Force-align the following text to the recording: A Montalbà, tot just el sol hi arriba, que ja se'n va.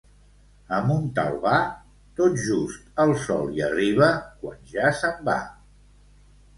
A 0.77 0.79
Montalbà, 0.91 1.59
tot 2.21 2.41
just 2.47 2.89
el 3.05 3.15
sol 3.29 3.55
hi 3.59 3.65
arriba, 3.69 4.11
que 4.43 4.59
ja 4.77 4.99
se'n 5.05 5.25
va. 5.33 5.41